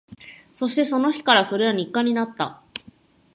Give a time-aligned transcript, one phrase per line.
[0.55, 2.63] そして、その日からそれは日課になった